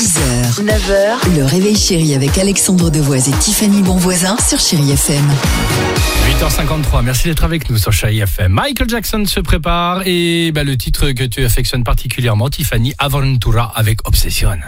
[0.00, 5.22] 6h, 9h, le réveil chéri avec Alexandre Devoise et Tiffany Bonvoisin sur Chéri FM.
[6.40, 8.50] 8h53, merci d'être avec nous sur Chéri FM.
[8.50, 13.98] Michael Jackson se prépare et bah, le titre que tu affectionnes particulièrement, Tiffany, Aventura avec
[14.08, 14.58] Obsession.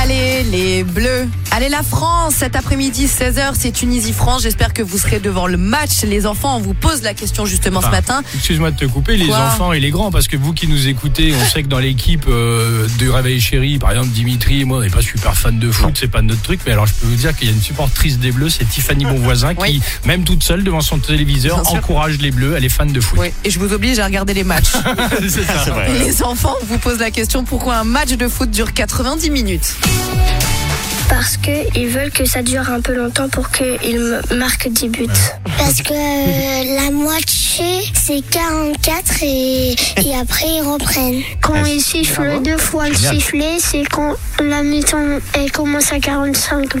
[0.00, 1.28] Allez, les bleus.
[1.50, 2.34] Allez, la France.
[2.38, 4.42] Cet après-midi, 16h, c'est Tunisie-France.
[4.42, 6.02] J'espère que vous serez devant le match.
[6.04, 8.22] Les enfants, on vous pose la question justement ce Enfin, matin.
[8.34, 10.86] Excuse-moi de te couper, les Quoi enfants et les grands, parce que vous qui nous
[10.88, 14.78] écoutez, on sait que dans l'équipe euh, de Réveil Chéri, par exemple Dimitri et moi,
[14.78, 17.06] on n'est pas super fan de foot, c'est pas notre truc, mais alors je peux
[17.06, 19.82] vous dire qu'il y a une supportrice des Bleus, c'est Tiffany Bonvoisin, qui, Oui.
[20.06, 23.18] même toute seule devant son téléviseur, encourage les Bleus, elle est fan de foot.
[23.20, 24.72] Oui, et je vous oblige à regarder les matchs.
[25.20, 25.64] c'est ça.
[25.88, 29.24] Et les enfants, on vous pose la question pourquoi un match de foot dure 90
[29.30, 29.31] minutes
[31.08, 35.06] Parce qu'ils veulent que ça dure un peu longtemps pour qu'ils marquent 10 buts.
[35.58, 41.22] Parce que euh, la moitié, c'est 44 et, et après ils reprennent.
[41.42, 46.74] Quand ils sifflent deux fois le sifflet, c'est quand la mi-temps elle commence à 45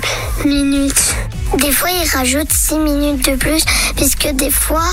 [0.46, 1.14] minutes.
[1.58, 3.62] Des fois, ils rajoutent 6 minutes de plus,
[3.94, 4.88] puisque des fois,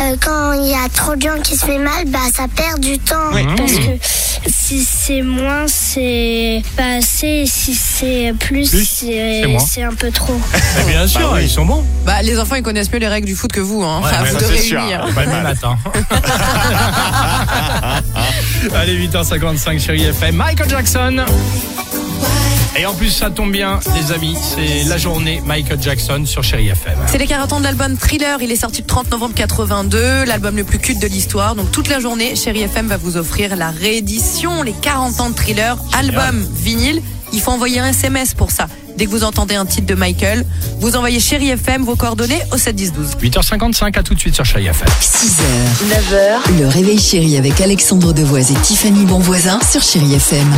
[0.00, 2.78] euh, quand il y a trop de gens qui se fait mal, bah, ça perd
[2.78, 3.32] du temps.
[3.56, 3.98] Parce que
[4.48, 7.44] si c'est moins, c'est pas assez.
[7.46, 9.58] Si c'est plus, Plus, c'est c'est moins.
[9.60, 10.38] c'est un peu trop.
[10.86, 11.84] Mais bien sûr, ils sont bons.
[12.04, 14.00] Bah, les enfants, ils connaissent mieux les règles du foot que vous, hein.
[14.02, 14.80] Ouais, à ouais, vous ça, de c'est sûr.
[14.80, 15.06] réunir.
[15.14, 15.76] Pas matin.
[18.74, 20.36] Allez, 8h55, chérie FM.
[20.36, 21.24] Michael Jackson.
[22.76, 26.68] Et en plus, ça tombe bien, les amis, c'est la journée Michael Jackson sur Chérie
[26.68, 26.94] FM.
[27.10, 28.38] C'est les 40 ans de l'album Thriller.
[28.40, 31.54] Il est sorti le 30 novembre 82, l'album le plus culte de l'histoire.
[31.54, 35.34] Donc toute la journée, Chéri FM va vous offrir la réédition, les 40 ans de
[35.34, 37.02] Thriller, album vinyle.
[37.32, 38.68] Il faut envoyer un SMS pour ça.
[38.96, 40.44] Dès que vous entendez un titre de Michael,
[40.80, 43.10] vous envoyez Chéri FM, vos coordonnées au 7 10 12.
[43.22, 44.88] 8h55, à tout de suite sur Chérie FM.
[45.00, 45.42] 6h,
[45.88, 50.48] 9h, le réveil chéri avec Alexandre Devoise et Tiffany Bonvoisin sur Chéri FM.